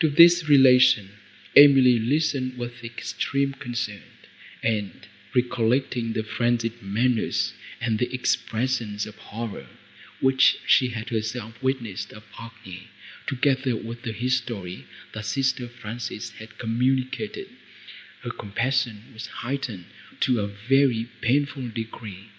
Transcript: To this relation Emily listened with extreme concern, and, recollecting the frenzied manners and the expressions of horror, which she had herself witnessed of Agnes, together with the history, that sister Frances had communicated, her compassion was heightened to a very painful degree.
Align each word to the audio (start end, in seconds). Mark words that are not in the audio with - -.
To 0.00 0.10
this 0.10 0.48
relation 0.48 1.08
Emily 1.54 2.00
listened 2.00 2.58
with 2.58 2.82
extreme 2.82 3.52
concern, 3.52 4.02
and, 4.60 5.06
recollecting 5.36 6.14
the 6.14 6.24
frenzied 6.24 6.82
manners 6.82 7.52
and 7.80 8.00
the 8.00 8.12
expressions 8.12 9.06
of 9.06 9.14
horror, 9.18 9.68
which 10.18 10.58
she 10.66 10.88
had 10.88 11.10
herself 11.10 11.62
witnessed 11.62 12.12
of 12.12 12.24
Agnes, 12.36 12.88
together 13.28 13.76
with 13.76 14.02
the 14.02 14.10
history, 14.10 14.84
that 15.12 15.24
sister 15.24 15.68
Frances 15.68 16.30
had 16.30 16.58
communicated, 16.58 17.48
her 18.22 18.30
compassion 18.30 19.04
was 19.12 19.28
heightened 19.28 19.84
to 20.18 20.40
a 20.40 20.48
very 20.48 21.04
painful 21.20 21.68
degree. 21.68 22.30